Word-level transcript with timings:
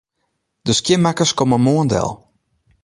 De 0.67 0.73
skjinmakkers 0.77 1.33
komme 1.39 1.57
moarn 1.65 1.89
del. 1.93 2.11